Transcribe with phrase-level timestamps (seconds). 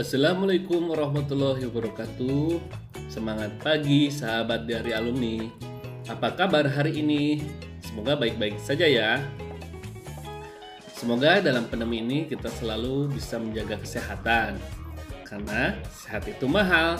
[0.00, 2.56] Assalamualaikum warahmatullahi wabarakatuh.
[3.12, 5.44] Semangat pagi sahabat dari alumni.
[6.08, 7.44] Apa kabar hari ini?
[7.84, 9.20] Semoga baik-baik saja ya.
[10.96, 14.56] Semoga dalam pandemi ini kita selalu bisa menjaga kesehatan.
[15.28, 16.96] Karena sehat itu mahal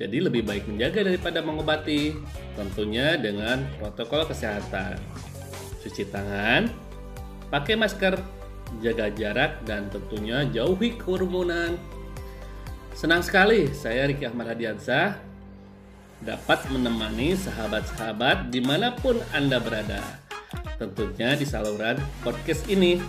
[0.00, 2.16] Jadi lebih baik menjaga daripada mengobati
[2.56, 4.96] Tentunya dengan protokol kesehatan
[5.84, 6.72] Cuci tangan
[7.52, 8.40] Pakai masker
[8.78, 11.74] jaga jarak, dan tentunya jauhi kerumunan.
[12.94, 15.18] Senang sekali saya Riki Ahmad Hadiansah
[16.22, 19.98] dapat menemani sahabat-sahabat di mana pun Anda berada.
[20.78, 23.00] Tentunya di saluran podcast ini.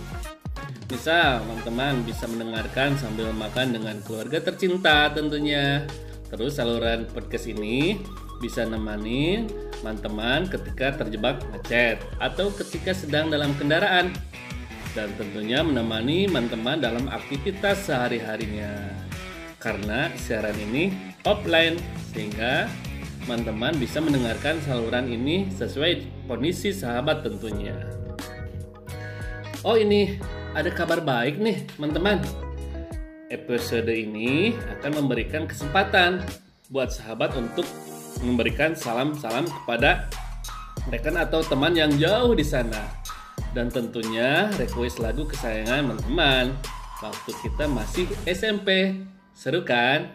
[0.88, 5.84] Misal teman-teman bisa mendengarkan sambil makan dengan keluarga tercinta tentunya.
[6.32, 8.00] Terus saluran podcast ini
[8.40, 9.44] bisa nemani
[9.78, 14.16] teman-teman ketika terjebak macet atau ketika sedang dalam kendaraan
[14.96, 18.96] dan tentunya menemani teman-teman dalam aktivitas sehari-harinya.
[19.60, 20.88] Karena siaran ini
[21.28, 21.76] offline
[22.16, 22.64] sehingga
[23.22, 27.76] teman-teman bisa mendengarkan saluran ini sesuai kondisi sahabat tentunya.
[29.62, 30.16] Oh ini
[30.56, 32.41] ada kabar baik nih teman-teman.
[33.32, 36.20] Episode ini akan memberikan kesempatan
[36.68, 37.64] buat sahabat untuk
[38.20, 40.12] memberikan salam-salam kepada
[40.92, 42.92] rekan atau teman yang jauh di sana
[43.56, 46.52] dan tentunya request lagu kesayangan teman-teman
[47.00, 49.00] waktu kita masih SMP.
[49.32, 50.12] Seru kan?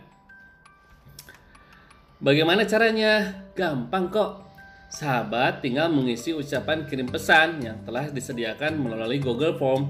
[2.22, 3.34] Bagaimana caranya?
[3.58, 4.46] Gampang kok.
[4.94, 9.90] Sahabat tinggal mengisi ucapan kirim pesan yang telah disediakan melalui Google Form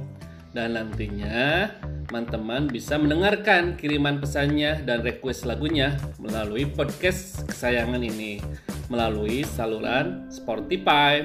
[0.56, 1.67] dan nantinya
[2.08, 8.39] teman-teman bisa mendengarkan kiriman pesannya dan request lagunya melalui podcast kesayangan ini
[8.88, 11.19] melalui saluran Spotify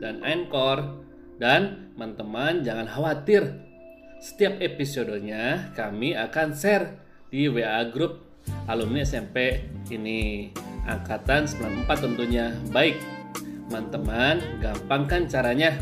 [0.00, 1.02] dan Anchor
[1.42, 3.42] dan teman-teman jangan khawatir,
[4.22, 6.96] setiap episodenya kami akan share
[7.28, 8.22] di WA Group
[8.70, 10.54] alumni SMP ini.
[10.82, 12.50] Angkatan 94 tentunya.
[12.74, 12.98] Baik,
[13.70, 15.78] teman-teman, gampang kan caranya?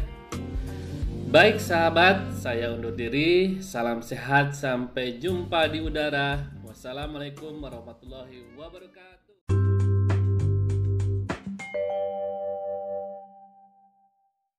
[1.31, 3.63] Baik sahabat, saya undur diri.
[3.63, 6.43] Salam sehat, sampai jumpa di udara.
[6.67, 9.30] Wassalamualaikum warahmatullahi wabarakatuh.